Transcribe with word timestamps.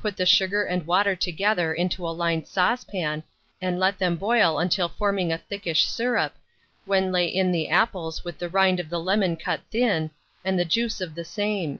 Put 0.00 0.16
the 0.16 0.26
sugar 0.26 0.64
and 0.64 0.88
water 0.88 1.14
together 1.14 1.72
into 1.72 2.04
a 2.04 2.10
lined 2.10 2.48
saucepan, 2.48 3.22
and 3.60 3.78
let 3.78 3.96
them 3.96 4.16
boil 4.16 4.58
until 4.58 4.88
forming 4.88 5.30
a 5.32 5.38
thickish 5.38 5.84
syrup, 5.84 6.34
when 6.84 7.12
lay 7.12 7.28
in 7.28 7.52
the 7.52 7.68
apples 7.68 8.24
with 8.24 8.40
the 8.40 8.48
rind 8.48 8.80
of 8.80 8.90
the 8.90 8.98
lemon 8.98 9.36
cut 9.36 9.60
thin, 9.70 10.10
and 10.44 10.58
the 10.58 10.64
juice 10.64 11.00
of 11.00 11.14
the 11.14 11.24
same. 11.24 11.78